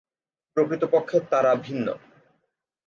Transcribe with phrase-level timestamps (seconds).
[0.57, 1.87] প্রকৃতপক্ষে তারা ভিন্ন।